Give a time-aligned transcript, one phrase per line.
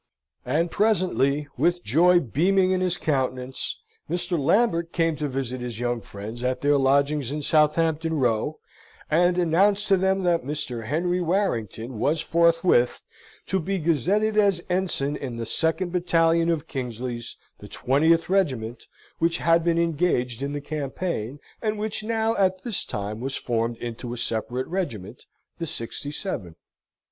[0.47, 3.77] And presently, with joy beaming in his countenance,
[4.09, 4.35] Mr.
[4.35, 8.57] Lambert came to visit his young friends at their lodgings in Southampton Row,
[9.11, 10.87] and announced to them that Mr.
[10.87, 13.03] Henry Warrington was forthwith
[13.45, 18.87] to be gazetted as Ensign in the Second Battalion of Kingsley's, the 20th Regiment,
[19.19, 23.77] which had been engaged in the campaign, and which now at this time was formed
[23.77, 25.25] into a separate regiment,
[25.59, 26.55] the 67th.